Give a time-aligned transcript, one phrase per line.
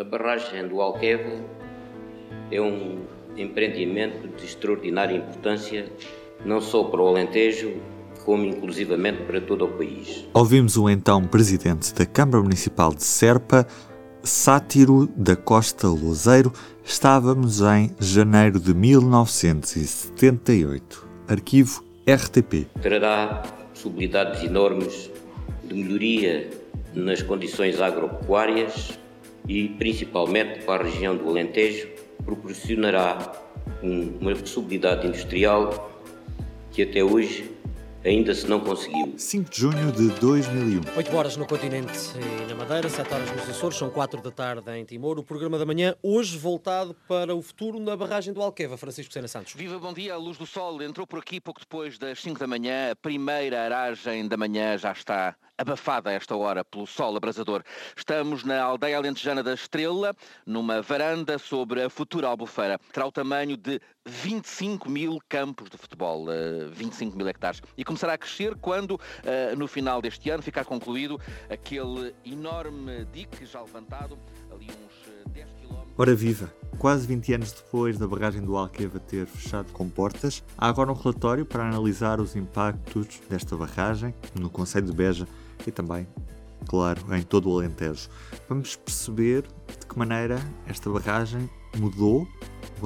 [0.00, 1.44] A barragem do Alqueva
[2.50, 3.00] é um
[3.36, 5.92] empreendimento de extraordinária importância,
[6.42, 7.74] não só para o Alentejo,
[8.24, 10.26] como inclusivamente para todo o país.
[10.32, 13.66] Ouvimos o então presidente da Câmara Municipal de Serpa,
[14.22, 16.50] Sátiro da Costa Lozeiro.
[16.82, 21.06] Estávamos em janeiro de 1978.
[21.28, 22.66] Arquivo RTP.
[22.80, 25.10] Trará possibilidades enormes
[25.62, 26.48] de melhoria
[26.94, 28.98] nas condições agropecuárias
[29.50, 31.88] e, principalmente para a região do Alentejo,
[32.24, 33.32] proporcionará
[33.82, 35.90] uma possibilidade industrial
[36.70, 37.50] que até hoje
[38.04, 39.14] ainda se não conseguiu.
[39.16, 40.96] 5 de junho de 2001.
[40.96, 44.70] 8 horas no continente e na Madeira, 7 horas nos Açores, são 4 da tarde
[44.76, 45.18] em Timor.
[45.18, 48.76] O programa da manhã, hoje voltado para o futuro na barragem do Alqueva.
[48.76, 49.52] Francisco Sena Santos.
[49.54, 50.14] Viva, bom dia.
[50.14, 52.92] A luz do sol entrou por aqui pouco depois das 5 da manhã.
[52.92, 57.62] A primeira aragem da manhã já está abafada a esta hora pelo sol abrasador.
[57.94, 60.14] Estamos na aldeia alentejana da Estrela,
[60.46, 62.78] numa varanda sobre a futura albufeira.
[62.92, 66.26] Terá o tamanho de 25 mil campos de futebol,
[66.72, 67.60] 25 eh, mil hectares.
[67.76, 71.20] E começará a crescer quando, eh, no final deste ano, ficar concluído
[71.50, 74.18] aquele enorme dique já levantado,
[74.50, 75.76] ali uns 10 km.
[75.98, 76.52] Ora viva!
[76.78, 80.94] Quase 20 anos depois da barragem do Alqueva ter fechado com portas, há agora um
[80.94, 85.28] relatório para analisar os impactos desta barragem no Conselho de Beja
[85.66, 86.08] e também,
[86.66, 88.08] claro, em todo o Alentejo.
[88.48, 89.42] Vamos perceber
[89.78, 92.26] de que maneira esta barragem mudou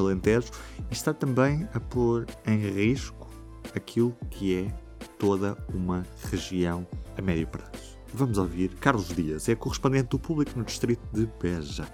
[0.00, 0.50] o Alentejo
[0.90, 3.28] e está também a pôr em risco
[3.74, 4.74] aquilo que é
[5.18, 6.86] toda uma região
[7.16, 7.94] a médio prazo.
[8.12, 11.86] Vamos ouvir Carlos Dias, é correspondente do público no distrito de Beja.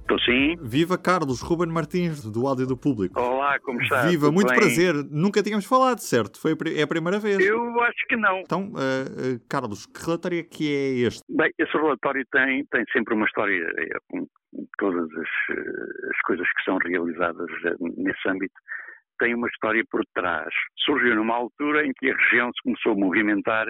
[0.00, 0.56] Estou sim.
[0.62, 3.20] Viva Carlos, Ruben Martins, do Áudio do Público.
[3.20, 4.06] Olá, como está?
[4.06, 4.58] Viva, Tudo muito bem?
[4.58, 4.94] prazer.
[5.10, 6.40] Nunca tínhamos falado, certo?
[6.40, 7.38] Foi a, é a primeira vez.
[7.38, 8.40] Eu acho que não.
[8.40, 11.22] Então, uh, uh, Carlos, que relatório é que é este?
[11.28, 14.26] Bem, esse relatório tem, tem sempre uma história, é, com
[14.78, 17.46] todas as, eh, as coisas que são realizadas
[17.80, 18.54] nesse âmbito,
[19.18, 20.48] tem uma história por trás.
[20.78, 23.66] Surgiu numa altura em que a região se começou a movimentar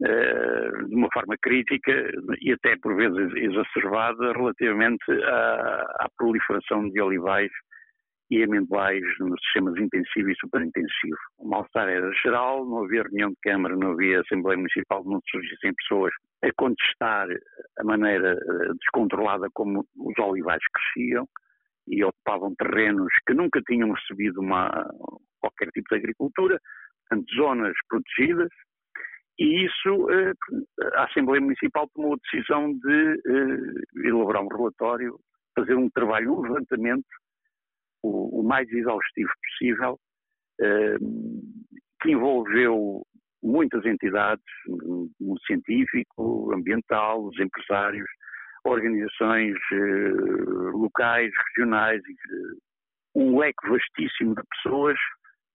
[0.00, 1.92] de uma forma crítica
[2.40, 7.50] e até por vezes exacerbada relativamente à, à proliferação de olivais
[8.30, 11.18] e amendoais nos sistemas intensivo e superintensivo.
[11.38, 15.74] O mal-estar era geral, não havia reunião de Câmara, não havia Assembleia Municipal, não surgissem
[15.74, 16.12] pessoas
[16.44, 17.28] a contestar
[17.78, 21.26] a maneira eh, descontrolada como os olivais cresciam
[21.88, 24.70] e ocupavam terrenos que nunca tinham recebido uma,
[25.40, 26.58] qualquer tipo de agricultura,
[27.08, 28.48] portanto, zonas protegidas,
[29.40, 30.34] e isso, eh,
[30.96, 35.18] a Assembleia Municipal tomou a decisão de eh, elaborar um relatório,
[35.58, 37.06] fazer um trabalho, um levantamento
[38.02, 39.98] o, mais exaustivo possível,
[40.60, 40.96] eh,
[42.02, 43.02] que envolveu
[43.42, 48.08] muitas entidades, no mundo científico, ambiental, os empresários,
[48.64, 49.56] organizações
[50.74, 52.02] locais, regionais,
[53.14, 54.98] um leque vastíssimo de pessoas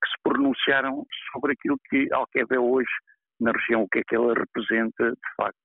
[0.02, 2.90] que se pronunciaram sobre aquilo que Alqueva é hoje
[3.40, 5.58] na região, o que é que ela representa de facto,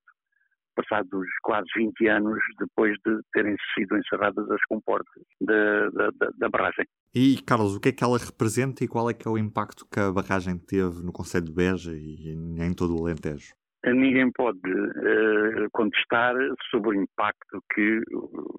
[0.74, 6.86] passados quase 20 anos depois de terem sido encerradas as comportas da, da, da, barragem.
[7.14, 9.86] E, Carlos, o que é que ela representa e qual é que é o impacto
[9.92, 13.52] que a barragem teve no Conselho de Beja e em todo o Alentejo?
[13.84, 16.34] Ninguém pode uh, contestar
[16.70, 18.00] sobre o impacto que,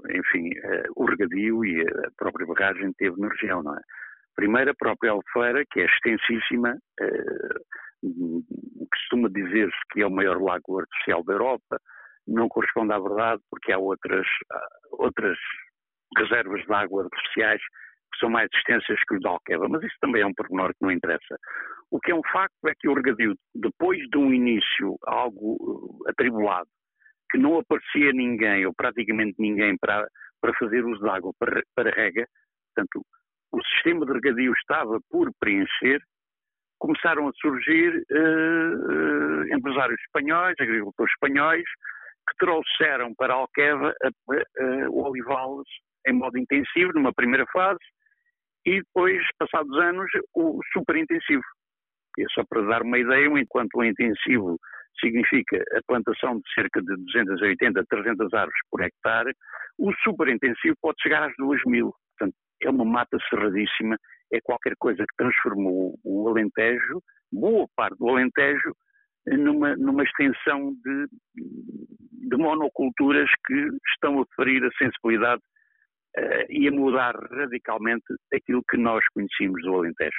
[0.09, 3.81] enfim, uh, o regadio e a própria barragem teve na região, não é?
[4.35, 7.59] Primeiro, a própria Albufeira, que é extensíssima, uh,
[8.91, 11.79] costuma dizer-se que é o maior lago artificial da Europa,
[12.27, 14.27] não corresponde à verdade porque há outras,
[14.91, 15.37] outras
[16.17, 17.61] reservas de água artificiais
[18.13, 20.81] que são mais extensas que o de Alqueva, mas isso também é um pormenor que
[20.81, 21.37] não interessa.
[21.89, 26.67] O que é um facto é que o regadio, depois de um início algo atribulado,
[27.31, 30.05] que não aparecia ninguém, ou praticamente ninguém, para,
[30.41, 32.27] para fazer uso de água para, para rega,
[32.75, 33.05] portanto,
[33.53, 36.01] o sistema de regadio estava por preencher,
[36.81, 41.63] começaram a surgir uh, uh, empresários espanhóis, agricultores espanhóis,
[42.27, 45.61] que trouxeram para Alqueva uh, o olival
[46.07, 47.79] em modo intensivo, numa primeira fase,
[48.65, 51.43] e depois, passados anos, o superintensivo.
[52.17, 54.57] E é só para dar uma ideia, enquanto o intensivo
[54.99, 59.31] significa a plantação de cerca de 280 300 árvores por hectare,
[59.77, 61.93] o superintensivo pode chegar às 2 mil.
[62.17, 63.97] Portanto, é uma mata cerradíssima,
[64.31, 67.01] é qualquer coisa que transformou o Alentejo,
[67.31, 68.73] boa parte do Alentejo,
[69.27, 71.07] numa, numa extensão de,
[72.29, 75.41] de monoculturas que estão a ferir a sensibilidade
[76.17, 80.17] uh, e a mudar radicalmente aquilo que nós conhecíamos do Alentejo.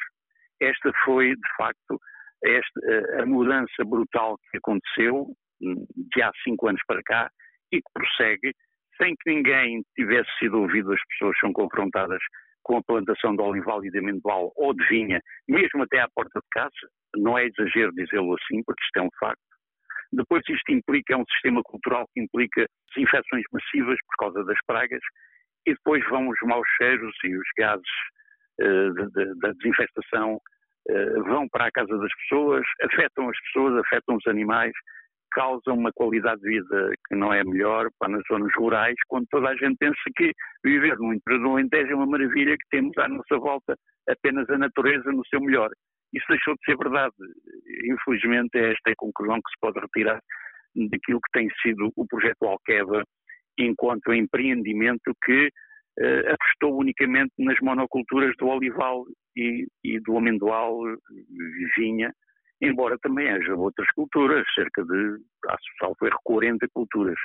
[0.60, 1.98] Esta foi, de facto,
[2.44, 5.26] esta, a mudança brutal que aconteceu
[5.60, 7.30] de há cinco anos para cá
[7.72, 8.52] e que prossegue
[9.00, 12.20] sem que ninguém tivesse sido ouvido, as pessoas são confrontadas
[12.62, 16.40] com a plantação de olival e de amendoal ou de vinha, mesmo até à porta
[16.40, 16.88] de casa.
[17.16, 19.40] Não é exagero dizê-lo assim, porque isto é um facto.
[20.12, 25.00] Depois isto implica, é um sistema cultural que implica desinfecções massivas por causa das pragas
[25.66, 27.86] e depois vão os maus cheiros e os gases
[28.60, 33.84] uh, de, de, da desinfestação uh, vão para a casa das pessoas, afetam as pessoas,
[33.86, 34.72] afetam os animais,
[35.34, 39.48] causam uma qualidade de vida que não é melhor para nas zonas rurais, quando toda
[39.48, 40.32] a gente pensa que
[40.64, 43.76] viver no interior do Alentejo é uma maravilha, que temos à nossa volta
[44.08, 45.70] apenas a natureza no seu melhor.
[46.12, 47.14] Isso deixou de ser verdade.
[47.84, 50.20] Infelizmente, é esta a conclusão que se pode retirar
[50.74, 53.02] daquilo que tem sido o projeto Alqueva
[53.58, 59.04] enquanto empreendimento que uh, apostou unicamente nas monoculturas do olival
[59.36, 60.78] e, e do amendoal,
[61.76, 62.12] vinha,
[62.62, 65.18] embora também haja outras culturas, cerca de,
[65.80, 67.18] salvo erro, 40 culturas,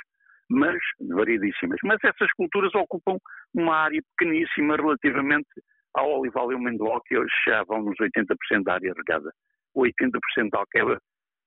[0.50, 0.76] mas
[1.08, 1.78] variedíssimas.
[1.84, 3.16] Mas essas culturas ocupam
[3.54, 5.48] uma área pequeníssima relativamente
[5.94, 9.30] ao olival e ao amendoal, que hoje já vão nos 80% da área regada.
[9.74, 11.00] O 80% da alqueva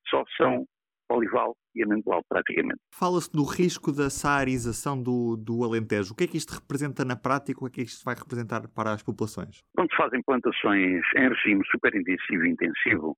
[0.07, 0.65] só são
[1.09, 2.79] olival e amendoal, praticamente.
[2.93, 6.13] Fala-se do risco da saarização do, do Alentejo.
[6.13, 7.59] O que é que isto representa na prática?
[7.59, 9.59] O que é que isto vai representar para as populações?
[9.75, 13.17] Quando se fazem plantações em regime superintensivo e intensivo,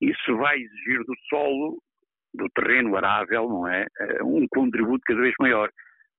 [0.00, 1.78] isso vai exigir do solo,
[2.34, 3.86] do terreno arável, não é?
[4.00, 5.70] Eh, um contributo cada vez maior.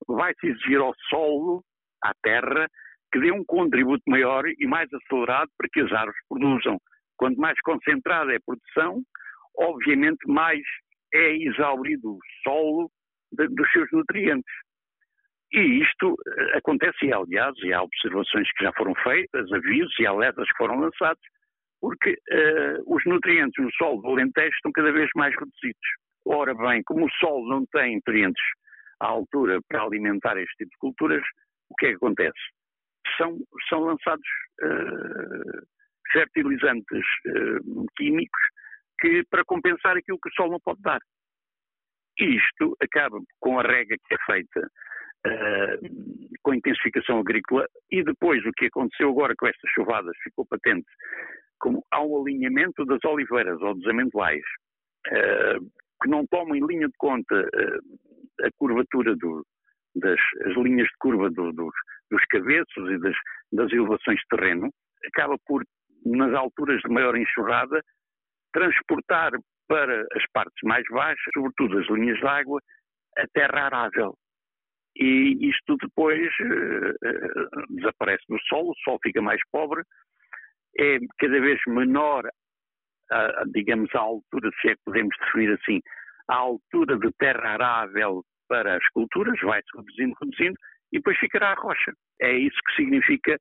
[0.07, 1.63] Vai-se exigir ao solo,
[2.03, 2.67] à terra,
[3.11, 6.79] que dê um contributo maior e mais acelerado para que as árvores produzam.
[7.17, 9.01] Quanto mais concentrada é a produção,
[9.57, 10.61] obviamente mais
[11.13, 12.91] é exaurido o solo
[13.31, 14.53] de, dos seus nutrientes.
[15.51, 20.05] E isto eh, acontece, e aliás, e há observações que já foram feitas, avisos e
[20.05, 21.21] alertas que foram lançados,
[21.79, 25.87] porque uh, nutrientes no solo do Alentejo estão cada vez mais reduzidos.
[26.25, 28.43] Ora bem, como o solo não tem nutrientes
[28.99, 31.23] à altura para alimentar este tipo de culturas,
[31.69, 32.39] o que é que acontece?
[33.17, 33.37] são,
[33.69, 34.27] são lançados
[34.63, 35.67] uh,
[36.11, 38.41] fertilizantes uh, químicos
[38.99, 40.99] que, para compensar aquilo que o sol não pode dar.
[42.19, 44.59] E isto acaba com a rega que é feita
[45.27, 50.87] uh, com intensificação agrícola e depois o que aconteceu agora com estas chuvadas ficou patente,
[51.59, 54.43] como há um alinhamento das oliveiras ou dos amendoais
[56.01, 57.47] que não tomam em linha de conta
[58.43, 59.45] a curvatura do,
[59.95, 60.19] das
[60.57, 61.73] linhas de curva do, dos,
[62.11, 63.15] dos cabeços e das,
[63.51, 64.69] das elevações de terreno,
[65.07, 65.63] acaba por,
[66.05, 67.81] nas alturas de maior enxurrada,
[68.53, 69.31] transportar
[69.67, 72.59] para as partes mais baixas, sobretudo as linhas de água,
[73.17, 74.15] a terra arável.
[74.97, 79.81] E isto depois uh, desaparece do solo, o solo fica mais pobre,
[80.77, 82.27] é cada vez menor,
[83.11, 85.81] a, digamos, a altura, se é que podemos definir assim,
[86.27, 90.55] a altura de terra arável para as culturas, vai-se reduzindo, reduzindo,
[90.91, 91.93] e depois ficará a rocha.
[92.21, 93.37] É isso que significa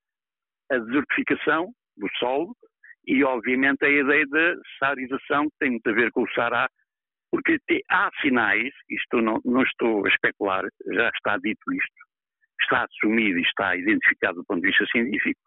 [0.71, 2.55] a desertificação do solo
[3.07, 6.69] e, obviamente, a ideia da saarização, que tem muito a ver com o Sará,
[7.31, 7.59] porque
[7.91, 11.95] há sinais, isto não, não estou a especular, já está dito isto,
[12.63, 15.41] está assumido e está identificado do ponto de vista científico,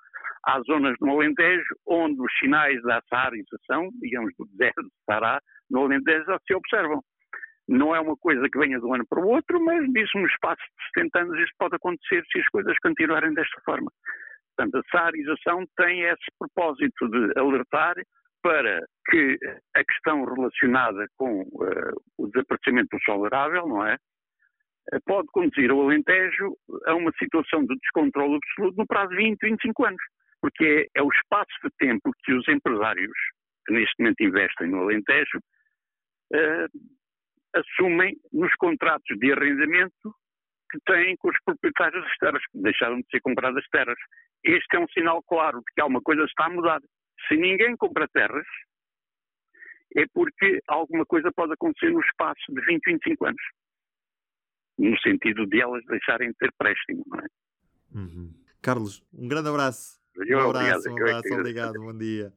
[0.46, 5.40] há zonas no Alentejo onde os sinais da saarização, digamos do deserto de Sará,
[5.70, 7.02] no Alentejo já se observam.
[7.68, 10.26] Não é uma coisa que venha de um ano para o outro, mas nisso, no
[10.28, 13.92] espaço de 70 anos, isso pode acontecer se as coisas continuarem desta forma.
[14.56, 17.96] Portanto, a saarização tem esse propósito de alertar
[18.42, 19.38] para que
[19.76, 23.98] a questão relacionada com uh, o desaparecimento do sol arável, não é?
[25.06, 29.86] Pode conduzir o Alentejo a uma situação de descontrole absoluto no prazo de 20, 25
[29.86, 30.02] anos.
[30.42, 33.18] Porque é, o espaço de tempo que os empresários
[33.66, 35.40] que neste momento investem no Alentejo
[36.34, 36.70] uh,
[37.54, 40.16] assumem nos contratos de arrendamento
[40.72, 43.98] que têm com os proprietários das terras, que deixaram de ser compradas terras.
[44.44, 46.82] Este é um sinal claro de que alguma coisa está a mudar.
[47.28, 48.46] Se ninguém compra terras,
[49.96, 53.42] é porque alguma coisa pode acontecer no espaço de 20, 25 anos.
[54.78, 57.28] No sentido de elas deixarem de ter préstimo, não é?
[57.96, 58.34] Uhum.
[58.62, 60.00] Carlos, um grande abraço.
[60.18, 62.34] Um obrigado, abraço, um abraço, obrigado, bom dia.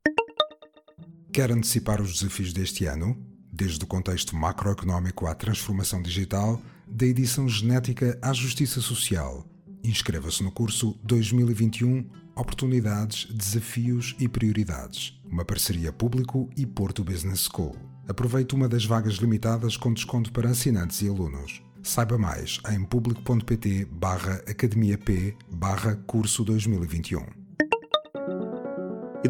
[1.33, 3.31] Quer antecipar os desafios deste ano?
[3.61, 9.47] desde o contexto macroeconómico à transformação digital, da edição genética à justiça social.
[9.85, 17.77] Inscreva-se no curso 2021 Oportunidades, Desafios e Prioridades, uma parceria público e Porto Business School.
[18.09, 21.63] Aproveite uma das vagas limitadas com desconto para assinantes e alunos.
[21.83, 27.40] Saiba mais em público.pt barra academia P barra curso 2021.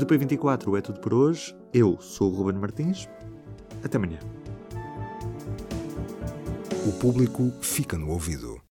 [0.00, 1.54] Do P24 é tudo por hoje.
[1.74, 3.06] Eu sou o Ruben Martins.
[3.84, 4.18] Até amanhã.
[6.86, 8.62] O público fica no ouvido.